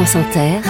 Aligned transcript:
France 0.00 0.16
Inter, 0.16 0.60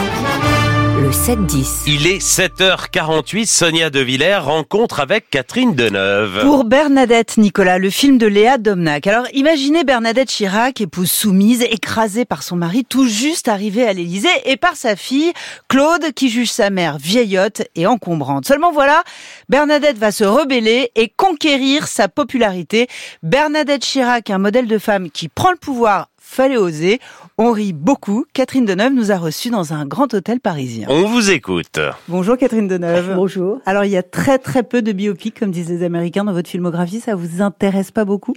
le 1.00 1.10
7-10. 1.10 1.84
Il 1.86 2.08
est 2.08 2.18
7h48, 2.18 3.46
Sonia 3.46 3.88
De 3.88 4.00
Villers 4.00 4.38
rencontre 4.42 4.98
avec 4.98 5.30
Catherine 5.30 5.76
Deneuve. 5.76 6.40
Pour 6.40 6.64
Bernadette 6.64 7.36
Nicolas, 7.36 7.78
le 7.78 7.90
film 7.90 8.18
de 8.18 8.26
Léa 8.26 8.58
Domnac. 8.58 9.06
Alors 9.06 9.26
imaginez 9.32 9.84
Bernadette 9.84 10.30
Chirac, 10.30 10.80
épouse 10.80 11.12
soumise, 11.12 11.62
écrasée 11.62 12.24
par 12.24 12.42
son 12.42 12.56
mari, 12.56 12.84
tout 12.84 13.06
juste 13.06 13.46
arrivé 13.46 13.86
à 13.86 13.92
l'Élysée, 13.92 14.28
et 14.46 14.56
par 14.56 14.74
sa 14.74 14.96
fille, 14.96 15.32
Claude, 15.68 16.12
qui 16.12 16.28
juge 16.28 16.50
sa 16.50 16.70
mère 16.70 16.98
vieillotte 16.98 17.62
et 17.76 17.86
encombrante. 17.86 18.46
Seulement 18.46 18.72
voilà, 18.72 19.04
Bernadette 19.48 19.96
va 19.96 20.10
se 20.10 20.24
rebeller 20.24 20.90
et 20.96 21.08
conquérir 21.08 21.86
sa 21.86 22.08
popularité. 22.08 22.88
Bernadette 23.22 23.82
Chirac, 23.82 24.28
un 24.28 24.38
modèle 24.38 24.66
de 24.66 24.78
femme 24.78 25.08
qui 25.08 25.28
prend 25.28 25.52
le 25.52 25.56
pouvoir 25.56 26.08
fallait 26.30 26.56
oser. 26.56 27.00
On 27.38 27.50
rit 27.50 27.72
beaucoup. 27.72 28.24
Catherine 28.32 28.64
Deneuve 28.64 28.92
nous 28.92 29.10
a 29.10 29.16
reçus 29.16 29.50
dans 29.50 29.72
un 29.72 29.84
grand 29.84 30.14
hôtel 30.14 30.40
parisien. 30.40 30.86
On 30.88 31.04
vous 31.06 31.30
écoute. 31.30 31.80
Bonjour 32.08 32.36
Catherine 32.36 32.68
Deneuve. 32.68 33.12
Bonjour. 33.16 33.60
Alors 33.66 33.84
il 33.84 33.90
y 33.90 33.96
a 33.96 34.02
très 34.02 34.38
très 34.38 34.62
peu 34.62 34.80
de 34.80 34.92
biopics, 34.92 35.38
comme 35.38 35.50
disent 35.50 35.68
les 35.68 35.82
Américains, 35.82 36.24
dans 36.24 36.32
votre 36.32 36.48
filmographie. 36.48 37.00
Ça 37.00 37.14
vous 37.16 37.42
intéresse 37.42 37.90
pas 37.90 38.04
beaucoup? 38.04 38.34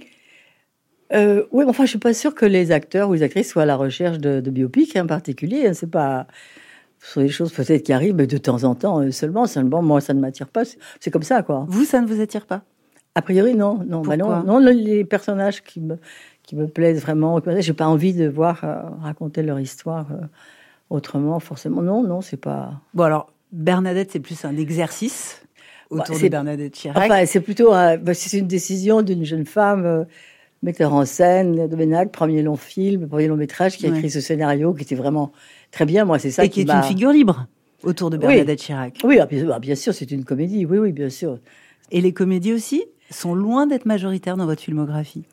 Euh, 1.12 1.44
Oui, 1.52 1.64
enfin 1.68 1.84
je 1.84 1.90
suis 1.90 1.98
pas 1.98 2.14
sûre 2.14 2.34
que 2.34 2.46
les 2.46 2.72
acteurs 2.72 3.08
ou 3.10 3.14
les 3.14 3.22
actrices 3.22 3.50
soient 3.50 3.62
à 3.62 3.66
la 3.66 3.76
recherche 3.76 4.18
de, 4.18 4.40
de 4.40 4.50
biopics 4.50 4.96
en 4.96 5.06
particulier. 5.06 5.72
C'est 5.74 5.90
pas 5.90 6.26
ce 7.00 7.12
sont 7.12 7.20
des 7.20 7.28
choses 7.28 7.52
peut-être 7.52 7.84
qui 7.84 7.92
arrivent, 7.92 8.14
mais 8.14 8.26
de 8.26 8.38
temps 8.38 8.64
en 8.64 8.74
temps 8.74 9.00
euh, 9.00 9.10
seulement. 9.10 9.46
Seulement, 9.46 9.82
moi, 9.82 10.00
ça 10.00 10.14
ne 10.14 10.20
m'attire 10.20 10.48
pas. 10.48 10.62
C'est 11.00 11.10
comme 11.10 11.22
ça, 11.22 11.42
quoi. 11.42 11.66
Vous, 11.68 11.84
ça 11.84 12.00
ne 12.00 12.06
vous 12.06 12.20
attire 12.20 12.46
pas? 12.46 12.62
A 13.14 13.22
priori, 13.22 13.54
non. 13.54 13.84
Non, 13.86 14.00
bah 14.00 14.16
non, 14.16 14.42
non, 14.42 14.58
les 14.58 15.04
personnages 15.04 15.62
qui 15.62 15.80
me, 15.80 15.98
qui 16.44 16.56
me 16.56 16.66
plaisent 16.66 17.00
vraiment. 17.00 17.40
J'ai 17.58 17.72
pas 17.72 17.86
envie 17.86 18.12
de 18.12 18.28
voir 18.28 18.60
euh, 18.64 18.82
raconter 19.02 19.42
leur 19.42 19.58
histoire 19.60 20.06
euh, 20.12 20.24
autrement, 20.90 21.40
forcément. 21.40 21.82
Non, 21.82 22.02
non, 22.02 22.20
c'est 22.20 22.36
pas. 22.36 22.72
Bon, 22.92 23.04
alors, 23.04 23.32
Bernadette, 23.52 24.10
c'est 24.12 24.20
plus 24.20 24.44
un 24.44 24.56
exercice 24.56 25.42
autour 25.90 26.16
Bah, 26.16 26.22
de 26.22 26.28
Bernadette 26.28 26.72
Chirac. 26.74 26.96
Enfin, 27.10 27.26
c'est 27.26 27.40
plutôt 27.40 27.70
bah, 27.70 28.14
c'est 28.14 28.38
une 28.38 28.46
décision 28.46 29.02
d'une 29.02 29.24
jeune 29.24 29.46
femme, 29.46 29.84
euh, 29.84 30.04
metteur 30.62 30.92
en 30.94 31.04
scène, 31.04 31.68
de 31.68 32.08
premier 32.08 32.42
long 32.42 32.56
film, 32.56 33.08
premier 33.08 33.28
long 33.28 33.36
métrage, 33.36 33.76
qui 33.76 33.86
a 33.86 33.90
Ouais. 33.90 33.96
écrit 33.96 34.10
ce 34.10 34.20
scénario 34.20 34.74
qui 34.74 34.82
était 34.82 34.94
vraiment 34.94 35.32
très 35.70 35.86
bien. 35.86 36.04
Moi, 36.04 36.18
c'est 36.18 36.30
ça 36.30 36.44
et 36.44 36.48
qui 36.48 36.60
est 36.60 36.70
une 36.70 36.82
figure 36.82 37.10
libre 37.10 37.46
autour 37.82 38.10
de 38.10 38.16
Oui. 38.16 38.26
Bernadette 38.26 38.60
Chirac. 38.60 38.98
Oui, 39.04 39.18
ah, 39.20 39.26
bien, 39.26 39.46
ah, 39.52 39.58
bien 39.58 39.74
sûr, 39.74 39.94
c'est 39.94 40.10
une 40.10 40.24
comédie. 40.24 40.66
Oui, 40.66 40.78
oui, 40.78 40.92
bien 40.92 41.10
sûr. 41.10 41.38
Et 41.90 42.00
les 42.00 42.12
comédies 42.12 42.52
aussi 42.52 42.84
sont 43.10 43.34
loin 43.34 43.66
d'être 43.66 43.84
majoritaires 43.86 44.36
dans 44.36 44.46
votre 44.46 44.62
filmographie. 44.62 45.24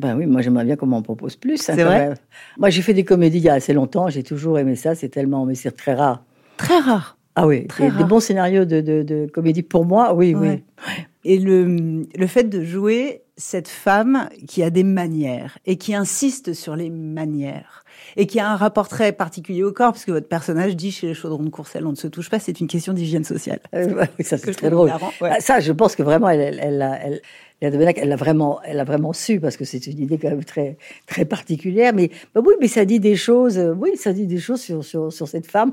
Ben 0.00 0.16
oui, 0.16 0.26
moi 0.26 0.40
j'aimerais 0.40 0.64
bien 0.64 0.76
qu'on 0.76 0.86
m'en 0.86 1.02
propose 1.02 1.36
plus. 1.36 1.68
hein, 1.68 1.74
C'est 1.76 1.84
vrai 1.84 1.98
même. 2.08 2.14
Moi 2.58 2.70
j'ai 2.70 2.82
fait 2.82 2.94
des 2.94 3.04
comédies 3.04 3.38
il 3.38 3.44
y 3.44 3.48
a 3.48 3.54
assez 3.54 3.72
longtemps, 3.72 4.08
j'ai 4.08 4.22
toujours 4.22 4.58
aimé 4.58 4.74
ça, 4.76 4.94
c'est 4.94 5.08
tellement, 5.08 5.44
mais 5.46 5.54
c'est 5.54 5.70
très 5.72 5.94
rare. 5.94 6.24
Très 6.56 6.78
rare. 6.78 7.16
Ah 7.36 7.46
oui, 7.46 7.66
Très 7.68 7.84
des, 7.84 7.90
rare. 7.90 7.98
des 7.98 8.04
bons 8.04 8.20
scénarios 8.20 8.64
de, 8.64 8.80
de, 8.80 9.02
de 9.02 9.26
comédie 9.32 9.62
pour 9.62 9.84
moi, 9.84 10.14
oui, 10.14 10.34
Ouais. 10.34 10.62
oui. 10.88 11.04
Et 11.24 11.38
le, 11.38 12.04
le 12.18 12.26
fait 12.26 12.44
de 12.44 12.64
jouer 12.64 13.22
cette 13.40 13.68
femme 13.68 14.28
qui 14.46 14.62
a 14.62 14.70
des 14.70 14.84
manières 14.84 15.58
et 15.66 15.76
qui 15.76 15.94
insiste 15.94 16.52
sur 16.52 16.76
les 16.76 16.90
manières 16.90 17.84
et 18.16 18.26
qui 18.26 18.38
a 18.40 18.50
un 18.50 18.56
rapport 18.56 18.88
très 18.88 19.12
particulier 19.12 19.62
au 19.62 19.72
corps, 19.72 19.92
parce 19.92 20.04
que 20.04 20.12
votre 20.12 20.28
personnage 20.28 20.76
dit 20.76 20.90
chez 20.90 21.08
les 21.08 21.14
chaudrons 21.14 21.42
de 21.42 21.48
Courcelles, 21.50 21.86
on 21.86 21.90
ne 21.90 21.96
se 21.96 22.06
touche 22.08 22.30
pas, 22.30 22.38
c'est 22.38 22.60
une 22.60 22.66
question 22.66 22.92
d'hygiène 22.92 23.24
sociale. 23.24 23.60
Euh, 23.74 24.04
oui, 24.18 24.24
ça 24.24 24.38
c'est 24.38 24.52
très 24.52 24.70
drôle. 24.70 24.90
ouais. 25.20 25.30
Ah, 25.32 25.40
Ça, 25.40 25.60
je 25.60 25.72
pense 25.72 25.96
que 25.96 26.02
vraiment, 26.02 26.28
elle, 26.28 26.40
elle, 26.40 26.60
elle, 26.62 26.82
a- 26.82 26.98
elle, 27.06 27.20
elle 27.60 28.08
l'a 28.08 28.16
vraiment, 28.16 28.60
elle 28.64 28.80
a 28.80 28.84
vraiment 28.84 29.12
su 29.12 29.38
parce 29.40 29.56
que 29.56 29.64
c'est 29.64 29.86
une 29.86 29.98
idée 30.00 30.18
quand 30.18 30.30
même 30.30 30.44
très, 30.44 30.76
très 31.06 31.24
particulière. 31.24 31.92
Mais 31.94 32.10
bah 32.34 32.40
oui, 32.44 32.54
mais 32.60 32.68
ça 32.68 32.84
dit 32.84 33.00
des 33.00 33.16
choses. 33.16 33.58
euh, 33.58 33.74
Oui, 33.74 33.90
ça 33.96 34.12
dit 34.12 34.26
des 34.26 34.38
choses 34.38 34.60
sur, 34.62 34.82
sur, 34.84 35.12
sur 35.12 35.28
cette 35.28 35.46
femme, 35.46 35.72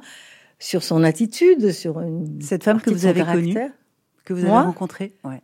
sur 0.60 0.84
son 0.84 1.04
attitude, 1.04 1.72
sur 1.72 2.02
une 2.02 2.42
Cette 2.42 2.64
femme 2.64 2.82
que 2.82 2.90
vous 2.90 3.06
avez 3.06 3.24
connue, 3.24 3.56
que 4.26 4.34
vous 4.34 4.40
avez 4.42 4.50
Moi? 4.50 4.64
rencontrée. 4.64 5.14
Ouais. 5.24 5.42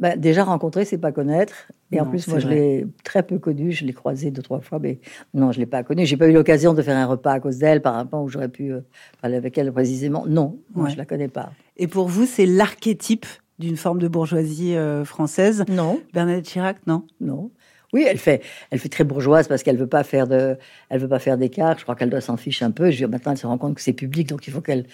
Bah, 0.00 0.16
déjà 0.16 0.44
rencontrer, 0.44 0.84
c'est 0.84 0.98
pas 0.98 1.12
connaître. 1.12 1.68
Et 1.92 2.00
en 2.00 2.06
plus, 2.06 2.26
moi, 2.28 2.38
je 2.40 2.48
l'ai 2.48 2.86
très 3.04 3.22
peu 3.22 3.38
connue. 3.38 3.70
Je 3.72 3.84
l'ai 3.84 3.92
croisée 3.92 4.30
deux, 4.30 4.42
trois 4.42 4.60
fois, 4.60 4.78
mais 4.80 4.98
non, 5.32 5.52
je 5.52 5.60
l'ai 5.60 5.66
pas 5.66 5.82
connue. 5.84 6.04
J'ai 6.04 6.16
pas 6.16 6.26
eu 6.28 6.32
l'occasion 6.32 6.74
de 6.74 6.82
faire 6.82 6.96
un 6.96 7.06
repas 7.06 7.32
à 7.32 7.40
cause 7.40 7.58
d'elle, 7.58 7.80
par 7.80 7.94
rapport 7.94 8.22
où 8.22 8.28
j'aurais 8.28 8.48
pu 8.48 8.72
euh, 8.72 8.80
parler 9.22 9.36
avec 9.36 9.56
elle 9.56 9.72
précisément. 9.72 10.24
Non, 10.26 10.58
moi, 10.74 10.86
Ouais. 10.86 10.90
je 10.90 10.96
la 10.96 11.04
connais 11.04 11.28
pas. 11.28 11.52
Et 11.76 11.86
pour 11.86 12.08
vous, 12.08 12.26
c'est 12.26 12.46
l'archétype 12.46 13.26
d'une 13.60 13.76
forme 13.76 14.00
de 14.00 14.08
bourgeoisie 14.08 14.74
euh, 14.74 15.04
française? 15.04 15.64
Non, 15.68 16.00
Bernadette 16.12 16.46
Chirac, 16.46 16.78
non? 16.88 17.04
Non. 17.20 17.50
Oui, 17.92 18.04
elle 18.08 18.18
fait, 18.18 18.42
elle 18.72 18.80
fait 18.80 18.88
très 18.88 19.04
bourgeoise 19.04 19.46
parce 19.46 19.62
qu'elle 19.62 19.76
veut 19.76 19.86
pas 19.86 20.02
faire 20.02 20.26
de, 20.26 20.56
elle 20.88 21.00
veut 21.00 21.08
pas 21.08 21.20
faire 21.20 21.38
d'écart. 21.38 21.78
Je 21.78 21.84
crois 21.84 21.94
qu'elle 21.94 22.10
doit 22.10 22.20
s'en 22.20 22.36
fiche 22.36 22.60
un 22.62 22.72
peu. 22.72 22.90
Je 22.90 23.06
maintenant, 23.06 23.30
elle 23.30 23.38
se 23.38 23.46
rend 23.46 23.56
compte 23.58 23.76
que 23.76 23.80
c'est 23.80 23.92
public, 23.92 24.28
donc 24.28 24.48
il 24.48 24.52
faut 24.52 24.60
qu'elle 24.60 24.86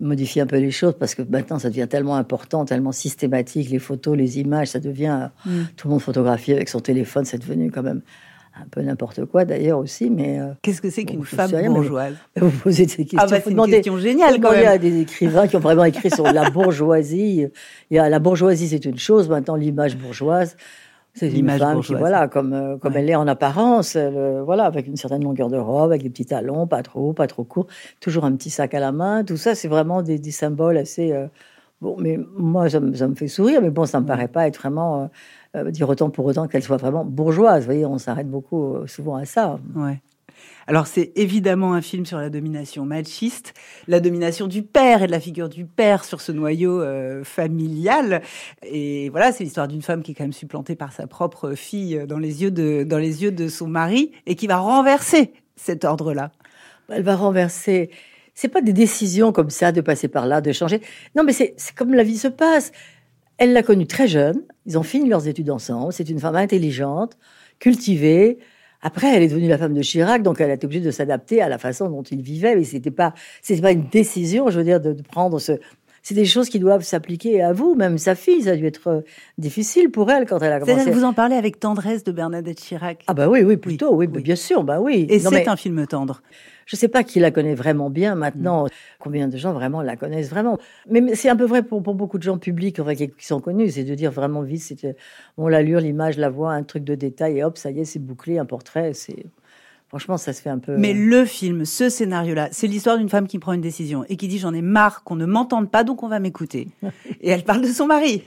modifie 0.00 0.40
un 0.40 0.46
peu 0.46 0.58
les 0.58 0.70
choses 0.70 0.94
parce 0.98 1.14
que 1.14 1.22
maintenant, 1.22 1.58
ça 1.58 1.70
devient 1.70 1.88
tellement 1.88 2.16
important, 2.16 2.64
tellement 2.64 2.92
systématique. 2.92 3.70
Les 3.70 3.78
photos, 3.78 4.16
les 4.16 4.38
images, 4.38 4.68
ça 4.68 4.80
devient 4.80 5.28
Mm. 5.44 5.50
tout 5.76 5.88
le 5.88 5.92
monde 5.92 6.02
photographie 6.02 6.52
avec 6.52 6.68
son 6.68 6.80
téléphone. 6.80 7.24
C'est 7.24 7.38
devenu 7.38 7.70
quand 7.70 7.82
même 7.82 8.02
un 8.60 8.66
peu 8.70 8.80
n'importe 8.82 9.24
quoi 9.26 9.44
d'ailleurs 9.44 9.78
aussi, 9.78 10.10
mais. 10.10 10.40
euh, 10.40 10.48
Qu'est-ce 10.62 10.80
que 10.82 10.90
c'est 10.90 11.04
qu'une 11.04 11.24
femme 11.24 11.50
mais- 11.52 11.68
bourgeoise 11.68 12.14
Vous 12.36 12.50
posez 12.50 12.86
des 12.86 12.94
questions. 12.96 13.18
Ah 13.20 13.26
bah, 13.26 13.36
c'est 13.40 13.50
une 13.50 13.56
demander- 13.56 13.72
question 13.72 13.98
géniale 13.98 14.34
quand 14.34 14.48
demander 14.50 14.58
même. 14.58 14.68
à 14.68 14.78
des 14.78 15.00
écrivains 15.00 15.46
qui 15.46 15.56
ont 15.56 15.60
vraiment 15.60 15.84
écrit 15.84 16.10
sur 16.10 16.24
la 16.24 16.50
bourgeoisie. 16.50 17.46
Il 17.90 17.94
y 17.96 17.98
a, 17.98 18.08
la 18.08 18.18
bourgeoisie, 18.18 18.68
c'est 18.68 18.84
une 18.84 18.98
chose. 18.98 19.28
Maintenant, 19.28 19.54
l'image 19.56 19.96
bourgeoise, 19.96 20.56
c'est 21.18 21.28
une 21.28 21.34
L'image 21.34 21.58
femme 21.60 21.80
qui, 21.82 21.94
voilà, 21.94 22.28
comme, 22.28 22.52
euh, 22.52 22.76
comme 22.78 22.94
Ouais. 22.94 23.00
elle 23.00 23.10
est 23.10 23.14
en 23.14 23.26
apparence, 23.28 23.96
elle, 23.96 24.16
euh, 24.16 24.42
voilà, 24.42 24.64
avec 24.64 24.86
une 24.86 24.96
certaine 24.96 25.24
longueur 25.24 25.48
de 25.48 25.56
robe, 25.58 25.90
avec 25.90 26.02
des 26.02 26.10
petits 26.10 26.26
talons, 26.26 26.66
pas 26.66 26.82
trop 26.82 27.10
hauts, 27.10 27.12
pas 27.12 27.26
trop 27.26 27.44
courts, 27.44 27.66
toujours 28.00 28.24
un 28.24 28.32
petit 28.36 28.50
sac 28.50 28.74
à 28.74 28.80
la 28.80 28.92
main. 28.92 29.24
Tout 29.24 29.36
ça, 29.36 29.54
c'est 29.54 29.68
vraiment 29.68 30.02
des, 30.02 30.18
des 30.18 30.30
symboles 30.30 30.76
assez. 30.78 31.12
euh, 31.12 31.26
bon, 31.80 31.96
mais 31.98 32.18
moi, 32.36 32.68
ça 32.70 32.80
me, 32.80 32.94
ça 32.94 33.08
me 33.08 33.14
fait 33.14 33.28
sourire, 33.28 33.60
mais 33.62 33.70
bon, 33.70 33.84
ça 33.86 34.00
me 34.00 34.06
paraît 34.06 34.28
pas 34.28 34.46
être 34.48 34.58
vraiment. 34.58 35.10
euh, 35.56 35.70
dire 35.70 35.88
autant 35.88 36.10
pour 36.10 36.26
autant 36.26 36.46
qu'elle 36.46 36.62
soit 36.62 36.76
vraiment 36.76 37.04
bourgeoise. 37.04 37.60
Vous 37.60 37.66
voyez, 37.66 37.86
on 37.86 37.98
s'arrête 37.98 38.28
beaucoup 38.30 38.76
souvent 38.86 39.16
à 39.16 39.24
ça. 39.24 39.58
Ouais. 39.74 40.00
Alors 40.66 40.86
c'est 40.86 41.12
évidemment 41.16 41.72
un 41.72 41.80
film 41.80 42.04
sur 42.04 42.18
la 42.18 42.28
domination 42.28 42.84
machiste, 42.84 43.54
la 43.86 44.00
domination 44.00 44.46
du 44.46 44.62
père 44.62 45.02
et 45.02 45.06
de 45.06 45.12
la 45.12 45.20
figure 45.20 45.48
du 45.48 45.64
père 45.64 46.04
sur 46.04 46.20
ce 46.20 46.30
noyau 46.30 46.82
euh, 46.82 47.24
familial. 47.24 48.22
Et 48.62 49.08
voilà, 49.08 49.32
c'est 49.32 49.44
l'histoire 49.44 49.66
d'une 49.66 49.80
femme 49.80 50.02
qui 50.02 50.10
est 50.10 50.14
quand 50.14 50.24
même 50.24 50.32
supplantée 50.32 50.76
par 50.76 50.92
sa 50.92 51.06
propre 51.06 51.54
fille 51.54 51.96
euh, 51.96 52.06
dans 52.06 52.18
les 52.18 52.42
yeux 52.42 52.50
de 52.50 52.84
dans 52.84 52.98
les 52.98 53.22
yeux 53.22 53.32
de 53.32 53.48
son 53.48 53.66
mari 53.66 54.12
et 54.26 54.34
qui 54.34 54.46
va 54.46 54.58
renverser 54.58 55.32
cet 55.56 55.84
ordre-là. 55.84 56.32
elle 56.90 57.02
va 57.02 57.16
renverser. 57.16 57.90
C'est 58.34 58.48
pas 58.48 58.60
des 58.60 58.72
décisions 58.72 59.32
comme 59.32 59.50
ça 59.50 59.72
de 59.72 59.80
passer 59.80 60.06
par 60.06 60.26
là, 60.26 60.40
de 60.40 60.52
changer. 60.52 60.80
Non, 61.16 61.24
mais 61.24 61.32
c'est 61.32 61.56
comme 61.74 61.92
la 61.94 62.04
vie 62.04 62.18
se 62.18 62.28
passe. 62.28 62.72
Elle 63.38 63.52
l'a 63.52 63.62
connue 63.62 63.86
très 63.86 64.06
jeune. 64.06 64.42
Ils 64.66 64.78
ont 64.78 64.82
fini 64.82 65.08
leurs 65.08 65.26
études 65.26 65.50
ensemble. 65.50 65.92
C'est 65.92 66.08
une 66.08 66.20
femme 66.20 66.36
intelligente, 66.36 67.16
cultivée. 67.58 68.38
Après, 68.80 69.14
elle 69.14 69.22
est 69.22 69.28
devenue 69.28 69.48
la 69.48 69.58
femme 69.58 69.74
de 69.74 69.82
Chirac, 69.82 70.22
donc 70.22 70.40
elle 70.40 70.50
a 70.50 70.54
été 70.54 70.64
obligée 70.66 70.84
de 70.84 70.90
s'adapter 70.90 71.42
à 71.42 71.48
la 71.48 71.58
façon 71.58 71.90
dont 71.90 72.02
il 72.02 72.22
vivait. 72.22 72.54
Mais 72.54 72.64
c'était 72.64 72.90
pas, 72.90 73.12
c'était 73.42 73.60
pas 73.60 73.72
une 73.72 73.88
décision, 73.88 74.50
je 74.50 74.58
veux 74.58 74.64
dire, 74.64 74.80
de, 74.80 74.92
de 74.92 75.02
prendre 75.02 75.38
ce. 75.38 75.52
C'est 76.02 76.14
des 76.14 76.24
choses 76.24 76.48
qui 76.48 76.58
doivent 76.58 76.84
s'appliquer 76.84 77.42
à 77.42 77.52
vous, 77.52 77.74
même 77.74 77.98
sa 77.98 78.14
fille. 78.14 78.42
Ça 78.42 78.50
a 78.50 78.56
dû 78.56 78.66
être 78.66 78.88
euh, 78.88 79.00
difficile 79.36 79.90
pour 79.90 80.10
elle 80.10 80.26
quand 80.26 80.38
elle 80.38 80.52
a 80.52 80.60
commencé. 80.60 80.90
vous 80.90 81.04
en 81.04 81.12
parlez 81.12 81.34
avec 81.34 81.60
tendresse 81.60 82.04
de 82.04 82.12
Bernadette 82.12 82.60
Chirac. 82.60 83.02
Ah 83.08 83.14
bah 83.14 83.28
oui, 83.28 83.42
oui, 83.42 83.56
plutôt, 83.56 83.94
oui, 83.94 84.08
oui. 84.10 84.22
bien 84.22 84.36
sûr, 84.36 84.62
bah 84.62 84.80
oui. 84.80 85.06
et 85.10 85.18
c'est 85.18 85.30
mais- 85.30 85.48
un 85.48 85.56
film 85.56 85.86
tendre. 85.86 86.22
Je 86.68 86.76
ne 86.76 86.78
sais 86.78 86.88
pas 86.88 87.02
qui 87.02 87.18
la 87.18 87.30
connaît 87.30 87.54
vraiment 87.54 87.88
bien 87.88 88.14
maintenant, 88.14 88.66
combien 88.98 89.26
de 89.26 89.38
gens 89.38 89.54
vraiment 89.54 89.80
la 89.80 89.96
connaissent 89.96 90.28
vraiment. 90.28 90.58
Mais, 90.90 91.14
c'est 91.14 91.30
un 91.30 91.36
peu 91.36 91.46
vrai 91.46 91.62
pour, 91.62 91.82
pour 91.82 91.94
beaucoup 91.94 92.18
de 92.18 92.22
gens 92.22 92.36
publics 92.36 92.76
qui, 92.76 93.08
qui 93.08 93.26
sont 93.26 93.40
connus, 93.40 93.70
c'est 93.70 93.84
de 93.84 93.94
dire 93.94 94.12
vraiment 94.12 94.42
vite, 94.42 94.60
c'est 94.60 94.84
euh, 94.84 94.92
on 95.38 95.48
l'allure, 95.48 95.80
l'image, 95.80 96.18
la 96.18 96.28
voix, 96.28 96.52
un 96.52 96.62
truc 96.64 96.84
de 96.84 96.94
détail, 96.94 97.38
et 97.38 97.44
hop, 97.44 97.56
ça 97.56 97.70
y 97.70 97.80
est, 97.80 97.86
c'est 97.86 97.98
bouclé, 97.98 98.38
un 98.38 98.44
portrait. 98.44 98.92
C'est 98.92 99.24
Franchement, 99.88 100.18
ça 100.18 100.34
se 100.34 100.42
fait 100.42 100.50
un 100.50 100.58
peu. 100.58 100.76
Mais 100.76 100.92
le 100.92 101.24
film, 101.24 101.64
ce 101.64 101.88
scénario-là, 101.88 102.48
c'est 102.52 102.66
l'histoire 102.66 102.98
d'une 102.98 103.08
femme 103.08 103.26
qui 103.26 103.38
prend 103.38 103.54
une 103.54 103.62
décision 103.62 104.04
et 104.10 104.16
qui 104.16 104.28
dit 104.28 104.38
j'en 104.38 104.52
ai 104.52 104.60
marre 104.60 105.02
qu'on 105.02 105.16
ne 105.16 105.24
m'entende 105.24 105.70
pas, 105.70 105.82
donc 105.82 106.02
on 106.02 106.08
va 106.08 106.20
m'écouter. 106.20 106.68
et 107.22 107.30
elle 107.30 107.42
parle 107.42 107.62
de 107.62 107.68
son 107.68 107.86
mari. 107.86 108.22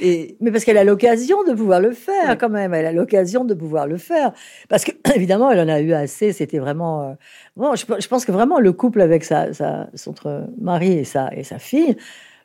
Et 0.00 0.36
Mais 0.40 0.50
parce 0.50 0.64
qu'elle 0.64 0.78
a 0.78 0.84
l'occasion 0.84 1.44
de 1.44 1.52
pouvoir 1.52 1.80
le 1.80 1.92
faire, 1.92 2.30
Ouais. 2.30 2.36
quand 2.38 2.48
même. 2.48 2.72
Elle 2.72 2.86
a 2.86 2.92
l'occasion 2.92 3.44
de 3.44 3.52
pouvoir 3.52 3.86
le 3.86 3.98
faire. 3.98 4.32
Parce 4.70 4.84
que, 4.84 4.92
évidemment, 5.14 5.50
elle 5.50 5.60
en 5.60 5.70
a 5.70 5.80
eu 5.80 5.92
assez. 5.92 6.32
C'était 6.32 6.58
vraiment. 6.58 7.02
euh, 7.10 7.12
Bon, 7.56 7.74
je, 7.74 7.84
je 7.98 8.08
pense 8.08 8.24
que 8.24 8.32
vraiment, 8.32 8.58
le 8.58 8.72
couple 8.72 9.02
avec 9.02 9.24
sa, 9.24 9.52
sa, 9.52 9.90
son 9.94 10.14
mari 10.58 10.92
et 10.92 11.04
sa, 11.04 11.28
et 11.34 11.44
sa 11.44 11.58
fille, 11.58 11.94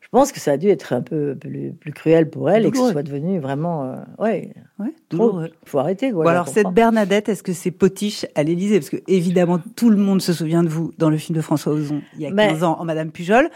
je 0.01 0.07
pense 0.11 0.33
que 0.33 0.41
ça 0.41 0.51
a 0.51 0.57
dû 0.57 0.67
être 0.67 0.91
un 0.91 1.01
peu 1.01 1.35
plus, 1.35 1.71
plus 1.71 1.93
cruel 1.93 2.29
pour 2.29 2.49
elle 2.49 2.65
et 2.65 2.71
que 2.71 2.77
ce 2.77 2.91
soit 2.91 3.03
devenu 3.03 3.39
vraiment. 3.39 3.85
euh, 3.85 3.95
ouais, 4.19 4.53
ouais, 4.79 4.93
trop. 5.09 5.17
douloureux. 5.29 5.49
Il 5.63 5.69
faut 5.69 5.79
arrêter. 5.79 6.11
Quoi, 6.11 6.23
Bon, 6.23 6.29
alors 6.29 6.47
cette. 6.47 6.67
Bernadette, 6.67 7.29
est-ce 7.29 7.43
que 7.43 7.53
c'est 7.53 7.71
potiche 7.71 8.25
à 8.35 8.43
l'Élysée? 8.43 8.79
Parce 8.79 8.89
que 8.89 8.97
évidemment 9.07 9.59
tout 9.75 9.89
le 9.89 9.97
monde 9.97 10.21
se 10.21 10.33
souvient 10.33 10.63
de 10.63 10.69
vous 10.69 10.91
dans 10.97 11.09
le 11.09 11.17
film 11.17 11.35
de 11.35 11.41
François 11.41 11.73
Ozon 11.73 12.01
il 12.15 12.21
y 12.21 12.25
a 12.25 12.31
Mais- 12.31 12.47
15 12.49 12.63
ans 12.63 12.77
en 12.79 12.85
Madame 12.85 13.11
Pujol. 13.11 13.49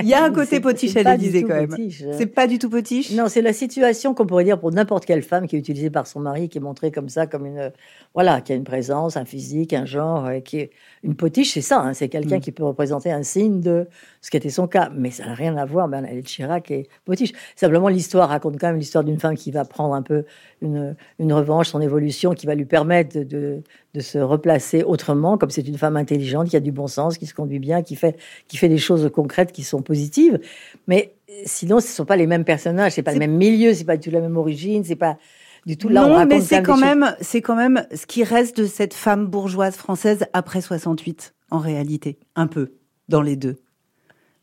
Il 0.00 0.06
y 0.08 0.14
a 0.14 0.24
un 0.24 0.32
côté 0.32 0.60
potiche 0.60 0.96
à 0.96 1.02
l'Élysée 1.02 1.42
quand 1.42 1.54
même. 1.54 1.68
potiche. 1.68 2.04
C'est 2.12 2.26
pas 2.26 2.46
du 2.46 2.58
tout 2.58 2.70
potiche? 2.70 3.12
Non, 3.12 3.28
c'est 3.28 3.42
la 3.42 3.52
situation 3.52 4.14
qu'on 4.14 4.26
pourrait 4.26 4.44
dire 4.44 4.58
pour 4.58 4.72
n'importe 4.72 5.04
quelle 5.06 5.22
femme 5.22 5.46
qui 5.46 5.56
est 5.56 5.58
utilisée 5.58 5.90
par 5.90 6.06
son 6.06 6.20
mari, 6.20 6.48
qui 6.48 6.58
est 6.58 6.60
montrée 6.60 6.90
comme 6.90 7.08
ça, 7.08 7.26
comme 7.26 7.46
une, 7.46 7.72
voilà, 8.14 8.40
qui 8.40 8.52
a 8.52 8.56
une 8.56 8.64
présence, 8.64 9.16
un 9.16 9.24
physique, 9.24 9.72
un 9.72 9.84
genre, 9.84 10.28
qui 10.44 10.58
est 10.58 10.70
une 11.02 11.14
potiche, 11.14 11.52
c'est 11.54 11.60
ça. 11.60 11.80
hein, 11.80 11.94
c'est 11.94 12.08
quelqu'un 12.08 12.36
Mm. 12.38 12.40
qui 12.40 12.52
peut 12.52 12.64
représenter 12.64 13.10
un 13.10 13.22
signe 13.22 13.60
de 13.60 13.86
ce 14.20 14.30
qui 14.30 14.36
était 14.36 14.50
son 14.50 14.66
cas, 14.68 14.90
mais 14.94 15.10
ça 15.10 15.24
n'a 15.26 15.34
rien 15.34 15.56
à 15.56 15.64
voir. 15.64 15.88
Bernadette 15.88 16.26
Chirac 16.26 16.70
et 16.70 16.88
potiche. 17.04 17.32
Simplement, 17.56 17.88
l'histoire 17.88 18.28
raconte 18.28 18.58
quand 18.60 18.68
même 18.68 18.76
l'histoire 18.78 19.02
d'une 19.04 19.18
femme 19.18 19.34
qui 19.36 19.50
va 19.50 19.64
prendre 19.64 19.94
un 19.94 20.02
peu 20.02 20.24
une, 20.62 20.94
une 21.18 21.32
revanche, 21.32 21.68
son 21.70 21.80
évolution, 21.80 22.34
qui 22.34 22.46
va 22.46 22.54
lui 22.54 22.66
permettre 22.66 23.18
de, 23.18 23.24
de, 23.24 23.62
de 23.94 24.00
se 24.00 24.18
replacer 24.18 24.82
autrement, 24.84 25.36
comme 25.36 25.50
c'est 25.50 25.66
une 25.66 25.78
femme 25.78 25.96
intelligente, 25.96 26.48
qui 26.48 26.56
a 26.56 26.60
du 26.60 26.72
bon 26.72 26.86
sens, 26.86 27.18
qui 27.18 27.26
se 27.26 27.34
conduit 27.34 27.58
bien, 27.58 27.82
qui 27.82 27.96
fait, 27.96 28.16
qui 28.46 28.56
fait 28.56 28.68
des 28.68 28.78
choses 28.78 29.10
concrètes 29.12 29.50
qui 29.52 29.64
sont 29.64 29.82
positives. 29.82 30.38
Mais 30.86 31.14
sinon, 31.44 31.80
ce 31.80 31.86
ne 31.86 31.92
sont 31.92 32.04
pas 32.04 32.16
les 32.16 32.26
mêmes 32.26 32.44
personnages, 32.44 32.92
c'est 32.92 33.02
pas 33.02 33.12
le 33.12 33.18
même 33.18 33.36
milieu, 33.36 33.74
c'est 33.74 33.84
pas 33.84 33.96
du 33.96 34.08
tout 34.08 34.14
la 34.14 34.20
même 34.20 34.36
origine, 34.36 34.84
c'est 34.84 34.96
pas 34.96 35.18
du 35.66 35.76
tout 35.76 35.88
là. 35.88 36.06
on 36.06 36.20
non, 36.20 36.26
mais 36.26 36.40
c'est 36.40 36.62
quand 36.62 36.76
même 36.78 37.14
c'est 37.20 37.42
quand 37.42 37.56
même 37.56 37.84
ce 37.94 38.06
qui 38.06 38.24
reste 38.24 38.56
de 38.56 38.66
cette 38.66 38.94
femme 38.94 39.26
bourgeoise 39.26 39.74
française 39.76 40.24
après 40.32 40.60
68, 40.60 41.34
en 41.50 41.58
réalité, 41.58 42.18
un 42.36 42.46
peu 42.46 42.72
dans 43.08 43.22
les 43.22 43.36
deux. 43.36 43.56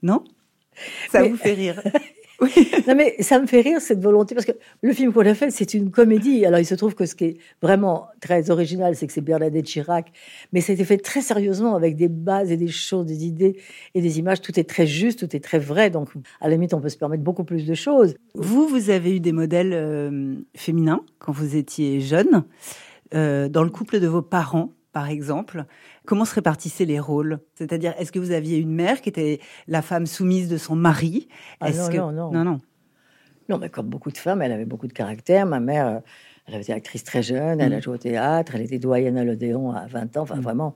Non? 0.03 0.23
Ça 1.09 1.21
Mais- 1.21 1.29
vous 1.29 1.37
fait 1.37 1.53
rire 1.53 1.81
Non, 2.39 2.95
mais 2.95 3.15
ça 3.21 3.39
me 3.39 3.47
fait 3.47 3.61
rire 3.61 3.81
cette 3.81 4.01
volonté 4.01 4.35
parce 4.35 4.45
que 4.45 4.51
le 4.81 4.93
film 4.93 5.11
qu'on 5.11 5.25
a 5.25 5.33
fait, 5.33 5.49
c'est 5.49 5.73
une 5.73 5.89
comédie. 5.89 6.45
Alors 6.45 6.59
il 6.59 6.65
se 6.65 6.75
trouve 6.75 6.93
que 6.93 7.05
ce 7.05 7.15
qui 7.15 7.25
est 7.25 7.37
vraiment 7.61 8.07
très 8.21 8.51
original, 8.51 8.95
c'est 8.95 9.07
que 9.07 9.13
c'est 9.13 9.21
Bernadette 9.21 9.65
Chirac, 9.65 10.11
mais 10.53 10.61
ça 10.61 10.71
a 10.71 10.75
été 10.75 10.85
fait 10.85 10.97
très 10.97 11.21
sérieusement 11.21 11.75
avec 11.75 11.95
des 11.95 12.07
bases 12.07 12.51
et 12.51 12.57
des 12.57 12.67
choses, 12.67 13.05
des 13.05 13.25
idées 13.25 13.57
et 13.95 14.01
des 14.01 14.19
images. 14.19 14.41
Tout 14.41 14.59
est 14.59 14.69
très 14.69 14.85
juste, 14.85 15.19
tout 15.19 15.35
est 15.35 15.39
très 15.39 15.59
vrai. 15.59 15.89
Donc 15.89 16.09
à 16.39 16.47
la 16.47 16.55
limite, 16.55 16.73
on 16.73 16.81
peut 16.81 16.89
se 16.89 16.97
permettre 16.97 17.23
beaucoup 17.23 17.43
plus 17.43 17.65
de 17.65 17.73
choses. 17.73 18.15
Vous, 18.35 18.67
vous 18.67 18.89
avez 18.89 19.15
eu 19.15 19.19
des 19.19 19.31
modèles 19.31 19.73
euh, 19.73 20.35
féminins 20.55 21.01
quand 21.19 21.31
vous 21.31 21.55
étiez 21.55 22.01
jeune, 22.01 22.43
euh, 23.13 23.49
dans 23.49 23.63
le 23.63 23.69
couple 23.69 23.99
de 23.99 24.07
vos 24.07 24.21
parents, 24.21 24.73
par 24.97 25.09
exemple. 25.11 25.65
Comment 26.07 26.25
se 26.25 26.33
répartissaient 26.33 26.85
les 26.85 26.99
rôles? 26.99 27.37
C'est-à-dire, 27.53 27.93
est-ce 27.99 28.11
que 28.11 28.17
vous 28.17 28.31
aviez 28.31 28.57
une 28.57 28.71
mère 28.73 28.99
qui 29.01 29.09
était 29.09 29.39
la 29.67 29.83
femme 29.83 30.07
soumise 30.07 30.49
de 30.49 30.57
son 30.57 30.75
mari? 30.75 31.27
Ah 31.59 31.69
non, 31.69 31.87
que... 31.89 31.97
non, 31.97 32.11
non. 32.11 32.31
non, 32.31 32.43
non. 32.43 32.57
Non, 33.47 33.59
mais 33.59 33.69
comme 33.69 33.85
beaucoup 33.85 34.09
de 34.09 34.17
femmes, 34.17 34.41
elle 34.41 34.51
avait 34.51 34.65
beaucoup 34.65 34.87
de 34.87 34.93
caractère. 34.93 35.45
Ma 35.45 35.59
mère, 35.59 35.85
euh, 35.87 35.99
elle 36.47 36.55
avait 36.55 36.63
été 36.63 36.73
actrice 36.73 37.03
très 37.03 37.21
jeune, 37.21 37.61
elle 37.61 37.73
a 37.73 37.77
Mm. 37.77 37.81
joué 37.83 37.93
au 37.93 37.97
théâtre, 37.99 38.55
elle 38.55 38.61
était 38.63 38.79
doyenne 38.79 39.19
à 39.19 39.23
l'Odéon 39.23 39.71
à 39.71 39.85
20 39.85 40.17
ans, 40.17 40.23
enfin 40.23 40.37
Mm. 40.37 40.41
vraiment. 40.41 40.75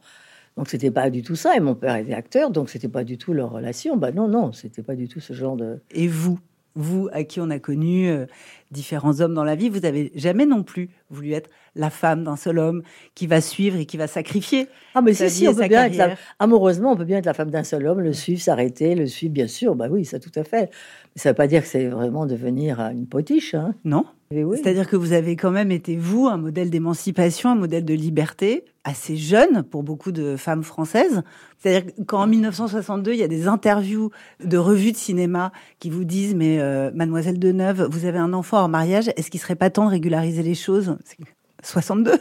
Donc 0.56 0.70
c'était 0.70 0.92
pas 0.92 1.10
du 1.10 1.24
tout 1.24 1.36
ça. 1.36 1.56
Et 1.56 1.60
mon 1.60 1.74
père 1.74 1.96
était 1.96 2.14
acteur, 2.14 2.52
donc 2.52 2.70
c'était 2.70 2.88
pas 2.90 3.04
du 3.04 3.18
tout 3.18 3.34
leur 3.34 3.50
relation. 3.50 3.98
Bah 3.98 4.12
non, 4.12 4.28
non, 4.28 4.52
c'était 4.52 4.84
pas 4.84 4.96
du 4.96 5.08
tout 5.08 5.20
ce 5.20 5.34
genre 5.34 5.56
de. 5.58 5.82
Et 5.90 6.08
vous, 6.08 6.38
vous 6.76 7.10
à 7.12 7.24
qui 7.24 7.40
on 7.40 7.50
a 7.50 7.58
connu 7.58 8.08
euh, 8.08 8.28
différents 8.72 9.22
hommes 9.22 9.34
dans 9.34 9.44
la 9.44 9.56
vie, 9.56 9.70
vous 9.70 9.86
avez 9.86 10.12
jamais 10.16 10.46
non 10.46 10.64
plus 10.64 10.90
voulu 11.10 11.34
être 11.34 11.50
la 11.76 11.90
femme 11.90 12.24
d'un 12.24 12.36
seul 12.36 12.60
homme 12.60 12.82
qui 13.16 13.28
va 13.28 13.42
suivre 13.42 13.78
et 13.78 13.86
qui 13.86 13.98
va 13.98 14.08
sacrifier 14.08 14.68
Ah, 14.96 15.02
mais 15.02 15.14
sa 15.14 15.30
si, 15.30 15.34
vie 15.34 15.40
si, 15.42 15.48
on 15.48 15.56
peut 15.56 15.68
bien 15.68 15.86
être 15.86 15.96
la- 15.96 16.16
amoureusement, 16.40 16.92
on 16.92 16.96
peut 16.98 17.06
bien 17.06 17.18
être 17.18 17.26
la 17.26 17.34
femme 17.34 17.52
d'un 17.52 17.64
seul 17.64 17.86
homme, 17.88 18.00
le 18.02 18.14
suivre, 18.14 18.42
s'arrêter, 18.42 18.96
le 18.96 19.08
suivre, 19.08 19.34
bien 19.34 19.48
sûr. 19.48 19.76
Bah 19.76 19.88
oui, 19.90 20.06
ça 20.06 20.20
tout 20.20 20.32
à 20.36 20.44
fait. 20.44 20.70
Mais 21.16 21.22
ça 21.22 21.30
veut 21.30 21.36
pas 21.36 21.48
dire 21.48 21.62
que 21.62 21.68
c'est 21.68 21.88
vraiment 21.88 22.26
devenir 22.26 22.80
euh, 22.80 22.90
une 22.90 23.08
potiche. 23.08 23.54
Hein. 23.54 23.74
Non 23.86 24.06
oui. 24.34 24.58
C'est-à-dire 24.64 24.88
que 24.88 24.96
vous 24.96 25.12
avez 25.12 25.36
quand 25.36 25.52
même 25.52 25.72
été, 25.72 25.98
vous, 25.98 26.28
un 26.28 26.38
modèle 26.38 26.70
d'émancipation, 26.70 27.50
un 27.50 27.56
modèle 27.56 27.84
de 27.84 27.94
liberté, 27.94 28.64
assez 28.86 29.18
jeune 29.18 29.64
pour 29.64 29.84
beaucoup 29.84 30.14
de 30.14 30.38
femmes 30.38 30.64
françaises. 30.64 31.22
C'est-à-dire 31.60 31.92
qu'en 32.08 32.28
1962, 32.28 33.12
il 33.12 33.20
y 33.20 33.24
a 33.24 33.28
des 33.28 33.50
interviews 33.50 34.10
de 34.42 34.58
revues 34.58 34.94
de 34.94 34.98
cinéma 34.98 35.52
qui 35.80 35.90
vous 35.90 36.06
disent, 36.06 36.34
mais 36.34 36.60
euh, 36.62 36.92
mademoiselle 36.94 37.40
Deneuve, 37.40 37.88
vous 37.92 38.06
avez 38.06 38.20
un 38.20 38.32
enfant 38.32 38.61
en 38.62 38.68
mariage, 38.70 39.10
est-ce 39.18 39.30
qu'il 39.30 39.40
serait 39.40 39.56
pas 39.56 39.70
temps 39.70 39.86
de 39.86 39.92
régulariser 39.92 40.44
les 40.44 40.56
choses? 40.56 40.98
C'est 41.06 41.18
62 41.64 42.20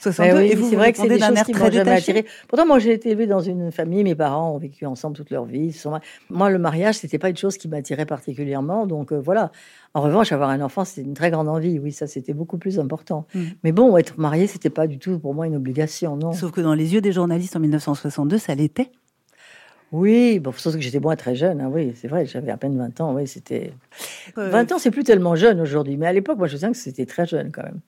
62 0.00 0.32
Ouais, 0.32 0.38
oui, 0.46 0.52
et 0.52 0.54
vous, 0.54 0.70
c'est 0.70 0.76
vrai 0.76 0.92
que 0.92 0.98
c'est 0.98 1.08
des 1.08 1.18
choses 1.18 1.42
qui 1.42 1.52
très 1.52 1.64
m'ont 1.66 1.70
jamais 1.70 1.90
attiré. 1.90 2.24
Pourtant, 2.48 2.66
moi, 2.66 2.78
j'ai 2.78 2.92
été 2.92 3.10
élevée 3.10 3.26
dans 3.26 3.40
une 3.40 3.70
famille. 3.70 4.02
Mes 4.02 4.14
parents 4.14 4.54
ont 4.54 4.58
vécu 4.58 4.86
ensemble 4.86 5.16
toute 5.16 5.30
leur 5.30 5.44
vie. 5.44 5.72
sont- 5.72 5.98
Moi, 6.30 6.50
le 6.50 6.58
mariage, 6.58 6.96
c'était 6.96 7.18
pas 7.18 7.28
une 7.28 7.36
chose 7.36 7.58
qui 7.58 7.68
m'attirait 7.68 8.06
particulièrement. 8.06 8.86
Donc 8.86 9.12
euh, 9.12 9.20
voilà. 9.20 9.52
En 9.94 10.00
revanche, 10.00 10.32
avoir 10.32 10.50
un 10.50 10.60
enfant, 10.60 10.84
c'était 10.84 11.02
une 11.02 11.14
très 11.14 11.30
grande 11.30 11.48
envie. 11.48 11.78
Oui, 11.78 11.92
ça, 11.92 12.06
c'était 12.06 12.32
beaucoup 12.32 12.58
plus 12.58 12.78
important. 12.78 13.26
Mm. 13.34 13.42
Mais 13.64 13.72
bon, 13.72 13.96
être 13.96 14.18
marié, 14.18 14.46
c'était 14.46 14.70
pas 14.70 14.86
du 14.86 14.98
tout 14.98 15.18
pour 15.18 15.34
moi 15.34 15.46
une 15.46 15.56
obligation, 15.56 16.16
non. 16.16 16.32
Sauf 16.32 16.50
que 16.50 16.60
dans 16.60 16.74
les 16.74 16.94
yeux 16.94 17.00
des 17.00 17.12
journalistes 17.12 17.56
en 17.56 17.60
1962, 17.60 18.38
ça 18.38 18.54
l'était. 18.54 18.90
Oui, 19.92 20.38
bon, 20.38 20.52
sauf 20.52 20.74
que 20.74 20.80
j'étais 20.80 21.00
moins 21.00 21.16
très 21.16 21.34
jeune. 21.34 21.60
hein, 21.60 21.70
oui, 21.72 21.92
c'est 21.94 22.08
vrai, 22.08 22.26
j'avais 22.26 22.50
à 22.50 22.56
peine 22.56 22.76
20 22.76 23.00
ans. 23.00 23.14
Oui, 23.14 23.26
c'était. 23.26 23.72
Euh, 24.36 24.50
20 24.50 24.72
ans, 24.72 24.78
c'est 24.78 24.90
plus 24.90 25.04
tellement 25.04 25.34
jeune 25.34 25.60
aujourd'hui. 25.60 25.96
Mais 25.96 26.06
à 26.06 26.12
l'époque, 26.12 26.38
moi, 26.38 26.46
je 26.46 26.56
sais 26.56 26.68
que 26.70 26.76
c'était 26.76 27.06
très 27.06 27.26
jeune 27.26 27.50
quand 27.52 27.62
même. 27.62 27.80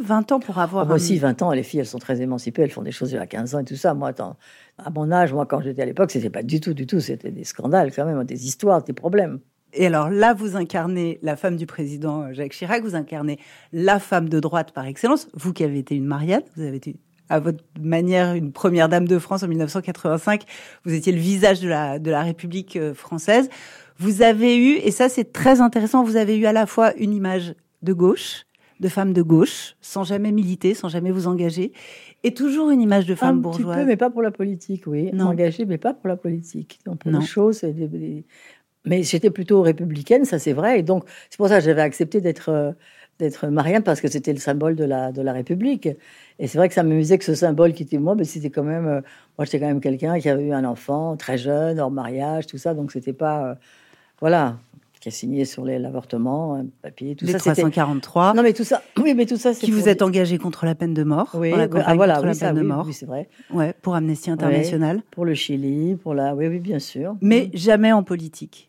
20 0.00 0.30
ans 0.32 0.38
pour 0.40 0.58
avoir 0.58 0.84
Moi 0.86 0.92
un- 0.94 0.96
aussi, 0.96 1.18
20 1.18 1.42
ans, 1.42 1.50
les 1.52 1.62
filles, 1.64 1.80
elles 1.80 1.86
sont 1.86 1.98
très 1.98 2.20
émancipées, 2.22 2.62
elles 2.62 2.70
font 2.70 2.82
des 2.82 2.92
choses 2.92 3.14
a 3.16 3.26
15 3.26 3.54
ans 3.56 3.58
et 3.60 3.64
tout 3.64 3.74
ça. 3.76 3.94
Moi, 3.94 4.08
attends, 4.08 4.36
à 4.78 4.90
mon 4.90 5.10
âge, 5.10 5.32
moi, 5.32 5.44
quand 5.46 5.60
j'étais 5.60 5.82
à 5.82 5.86
l'époque, 5.86 6.10
c'était 6.12 6.30
pas 6.30 6.42
du 6.44 6.60
tout, 6.60 6.72
du 6.74 6.86
tout. 6.86 7.00
C'était 7.00 7.30
des 7.32 7.44
scandales 7.44 7.92
quand 7.92 8.04
même, 8.06 8.22
des 8.24 8.46
histoires, 8.46 8.82
des 8.84 8.92
problèmes. 8.92 9.40
Et 9.72 9.86
alors 9.86 10.08
là, 10.08 10.34
vous 10.34 10.56
incarnez 10.56 11.18
la 11.22 11.34
femme 11.36 11.56
du 11.56 11.66
président 11.66 12.22
euh, 12.22 12.32
Jacques 12.32 12.52
Chirac, 12.52 12.82
vous 12.82 12.94
incarnez 12.94 13.38
la 13.72 13.98
femme 13.98 14.28
de 14.28 14.38
droite 14.40 14.70
par 14.72 14.86
excellence, 14.86 15.28
vous 15.34 15.52
qui 15.52 15.64
avez 15.64 15.78
été 15.80 15.96
une 15.96 16.06
Marianne, 16.06 16.42
vous 16.56 16.62
avez 16.62 16.76
été 16.76 16.96
à 17.28 17.40
votre 17.40 17.62
manière 17.80 18.34
une 18.34 18.52
première 18.52 18.88
dame 18.88 19.06
de 19.08 19.18
France 19.18 19.42
en 19.42 19.48
1985, 19.48 20.44
vous 20.84 20.94
étiez 20.94 21.12
le 21.12 21.18
visage 21.18 21.60
de 21.60 21.68
la, 21.68 21.98
de 21.98 22.10
la 22.10 22.22
République 22.22 22.76
euh, 22.76 22.94
française. 22.94 23.48
Vous 23.98 24.22
avez 24.22 24.56
eu, 24.58 24.76
et 24.76 24.90
ça 24.90 25.08
c'est 25.08 25.32
très 25.32 25.60
intéressant, 25.60 26.04
vous 26.04 26.16
avez 26.16 26.36
eu 26.36 26.46
à 26.46 26.52
la 26.52 26.66
fois 26.66 26.94
une 26.96 27.12
image 27.14 27.54
de 27.82 27.92
gauche, 27.92 28.44
de 28.78 28.88
femme 28.88 29.12
de 29.14 29.22
gauche, 29.22 29.74
sans 29.80 30.04
jamais 30.04 30.32
militer, 30.32 30.74
sans 30.74 30.88
jamais 30.88 31.10
vous 31.10 31.26
engager, 31.28 31.72
et 32.22 32.34
toujours 32.34 32.70
une 32.70 32.80
image 32.82 33.06
de 33.06 33.14
femme 33.14 33.36
Un 33.38 33.40
bourgeoise. 33.40 33.76
petit 33.76 33.82
peu, 33.84 33.86
mais 33.86 33.96
pas 33.96 34.10
pour 34.10 34.20
la 34.22 34.30
politique, 34.30 34.84
oui. 34.86 35.10
Non. 35.14 35.26
Engagée, 35.28 35.64
mais 35.64 35.78
pas 35.78 35.94
pour 35.94 36.08
la 36.08 36.16
politique. 36.16 36.78
Donc, 36.84 36.98
pour 36.98 37.10
Non. 37.10 37.20
les 37.20 37.26
choses, 37.26 37.64
mais 38.84 39.02
j'étais 39.02 39.30
plutôt 39.30 39.62
républicaine, 39.62 40.24
ça 40.24 40.38
c'est 40.38 40.52
vrai. 40.52 40.78
Et 40.78 40.82
donc, 40.82 41.04
c'est 41.30 41.36
pour 41.38 41.48
ça 41.48 41.58
que 41.58 41.64
j'avais 41.64 41.82
accepté 41.82 42.20
d'être 42.20 42.50
euh, 42.50 42.72
d'être 43.18 43.48
Marianne 43.48 43.82
parce 43.82 44.00
que 44.00 44.08
c'était 44.08 44.32
le 44.32 44.38
symbole 44.38 44.76
de 44.76 44.84
la, 44.84 45.12
de 45.12 45.22
la 45.22 45.32
République. 45.32 45.88
Et 46.38 46.46
c'est 46.46 46.58
vrai 46.58 46.68
que 46.68 46.74
ça 46.74 46.82
m'amusait 46.82 47.16
que 47.18 47.24
ce 47.24 47.34
symbole 47.34 47.72
qui 47.72 47.82
était 47.84 47.98
moi, 47.98 48.14
mais 48.14 48.24
c'était 48.24 48.50
quand 48.50 48.62
même, 48.62 48.86
euh, 48.86 49.00
moi 49.38 49.44
j'étais 49.44 49.58
quand 49.60 49.66
même 49.66 49.80
quelqu'un 49.80 50.18
qui 50.18 50.28
avait 50.28 50.44
eu 50.46 50.52
un 50.52 50.64
enfant 50.64 51.16
très 51.16 51.38
jeune, 51.38 51.80
hors 51.80 51.90
mariage, 51.90 52.46
tout 52.46 52.58
ça. 52.58 52.74
Donc 52.74 52.92
c'était 52.92 53.14
pas, 53.14 53.46
euh, 53.46 53.54
voilà, 54.20 54.58
qui 55.00 55.08
a 55.08 55.12
signé 55.12 55.44
sur 55.46 55.64
l'avortement, 55.64 56.56
un 56.56 56.66
papier, 56.82 57.14
tout 57.16 57.24
les 57.24 57.32
ça. 57.32 57.38
c'était- 57.38 57.62
343, 57.62 58.34
Non 58.34 58.42
mais 58.42 58.52
tout 58.52 58.64
ça, 58.64 58.82
oui, 58.98 59.14
mais 59.14 59.24
tout 59.24 59.36
ça 59.36 59.54
c'est 59.54 59.64
qui 59.64 59.70
vous 59.70 59.80
pour- 59.80 59.88
êtes 59.88 60.02
engagé 60.02 60.36
contre 60.36 60.66
la 60.66 60.74
peine 60.74 60.92
de 60.94 61.02
mort, 61.04 61.30
Oui, 61.34 61.50
dans 61.52 61.56
la 61.56 61.68
ah, 61.86 61.94
voilà, 61.94 62.14
contre 62.14 62.22
oui, 62.24 62.28
la 62.28 62.34
ça, 62.34 62.46
peine 62.48 62.56
de 62.56 62.62
mort. 62.62 62.84
oui, 62.86 62.92
c'est 62.92 63.06
vrai. 63.06 63.28
Ouais, 63.50 63.72
pour 63.80 63.94
Amnesty 63.94 64.30
International, 64.30 65.02
Pour 65.10 65.24
le 65.24 65.34
Chili, 65.34 65.96
pour 65.96 66.12
la, 66.14 66.34
oui, 66.34 66.48
oui, 66.48 66.58
bien 66.58 66.78
sûr. 66.80 67.16
mais 67.22 67.50
jamais 67.54 67.92
en 67.92 68.02
politique. 68.02 68.68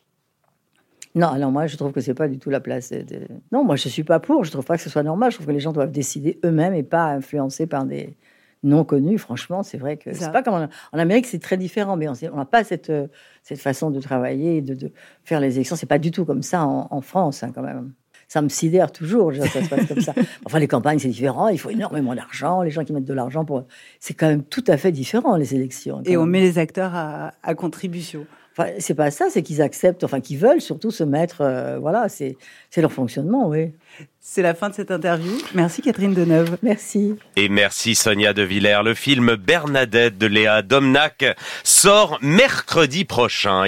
Non, 1.18 1.28
alors 1.28 1.52
moi, 1.52 1.68
je 1.68 1.76
trouve 1.78 1.92
que 1.92 2.00
c'est 2.02 2.14
pas 2.14 2.28
du 2.28 2.38
tout 2.40 2.50
la 2.50 2.60
place. 2.60 2.92
de- 2.92 3.28
Non, 3.52 3.64
moi, 3.64 3.76
je 3.76 3.90
suis 3.90 4.04
pas 4.04 4.20
pour. 4.20 4.44
Je 4.46 4.52
trouve 4.52 4.66
pas 4.66 4.78
que 4.78 4.84
ce 4.84 4.90
soit 4.90 5.04
normal. 5.04 5.32
Je 5.32 5.38
trouve 5.38 5.48
que 5.48 5.52
les 5.52 5.60
gens 5.60 5.74
doivent 5.74 5.92
décider 5.92 6.40
eux-mêmes 6.46 6.74
et 6.74 6.84
pas 6.84 7.06
influencés 7.06 7.68
par 7.68 7.86
des 7.86 8.16
non 8.64 8.84
connus. 8.84 9.18
Franchement, 9.18 9.64
c'est 9.64 9.78
vrai 9.78 9.98
que 9.98 10.12
c'est 10.14 10.32
pas 10.32 10.44
comme 10.44 10.54
en, 10.56 10.68
en 10.94 11.00
Amérique, 11.00 11.26
c'est 11.26 11.40
très 11.40 11.58
différent. 11.58 11.96
Mais 11.98 12.08
on 12.08 12.36
n'a 12.36 12.46
pas 12.46 12.64
cette 12.64 12.90
euh, 12.90 13.08
cette 13.44 13.60
façon 13.60 13.90
de 13.92 14.00
travailler, 14.00 14.62
de, 14.62 14.74
de 14.74 14.92
faire 15.24 15.40
les 15.40 15.56
élections. 15.56 15.76
C'est 15.76 15.86
pas 15.86 16.00
du 16.00 16.12
tout 16.12 16.26
comme 16.26 16.42
ça 16.44 16.66
en, 16.66 16.88
en 16.92 17.02
France, 17.02 17.44
hein, 17.44 17.52
quand 17.54 17.62
même. 17.64 17.94
Ça 18.28 18.42
me 18.42 18.50
sidère 18.50 18.92
toujours. 18.92 19.32
je 19.32 19.38
veux 19.40 19.44
dire, 19.44 19.52
ça 19.52 19.64
se 19.64 19.70
passe 19.70 19.88
comme 19.88 20.02
ça. 20.02 20.14
Enfin, 20.46 20.60
les 20.60 20.68
campagnes, 20.68 21.00
c'est 21.00 21.08
différent. 21.08 21.48
Il 21.48 21.60
faut 21.60 21.70
énormément 21.70 22.14
d'argent. 22.14 22.62
Les 22.62 22.72
gens 22.72 22.84
qui 22.84 22.94
mettent 22.94 23.06
de 23.06 23.14
l'argent 23.14 23.46
pour, 23.46 23.64
c'est 24.00 24.14
quand 24.14 24.28
même 24.28 24.44
tout 24.44 24.64
à 24.68 24.78
fait 24.78 24.92
différent 24.92 25.36
les 25.38 25.56
élections. 25.56 26.02
Et 26.06 26.18
on 26.18 26.22
même. 26.22 26.32
met 26.32 26.42
les 26.42 26.58
acteurs 26.60 26.94
à, 26.94 27.34
à 27.44 27.56
contribution. 27.56 28.26
Enfin, 28.58 28.72
c'est 28.80 28.96
pas 28.96 29.12
ça, 29.12 29.28
c'est 29.30 29.44
qu'ils 29.44 29.62
acceptent, 29.62 30.04
enfin, 30.04 30.20
qu'ils 30.20 30.40
veulent 30.40 30.62
surtout 30.62 30.90
se 30.90 31.04
mettre, 31.04 31.42
euh, 31.42 31.78
voilà, 31.78 32.10
c'est 32.10 32.38
c'est 32.72 32.82
leur 32.82 32.92
fonctionnement, 32.92 33.48
oui. 33.48 33.72
C'est 34.20 34.42
la 34.42 34.54
fin 34.56 34.70
de 34.70 34.74
cette 34.74 34.92
interview. 34.92 35.32
Merci 35.54 35.82
Catherine 35.82 36.14
Deneuve. 36.14 36.58
Merci. 36.62 37.16
Et 37.38 37.50
merci 37.50 37.96
Sonia 37.96 38.34
De 38.34 38.42
Villers. 38.42 38.82
Le 38.84 38.94
film 38.94 39.36
Bernadette 39.36 40.18
de 40.18 40.28
Léa 40.28 40.64
Domnac 40.64 41.24
sort 41.64 42.18
mercredi 42.22 43.06
prochain. 43.06 43.64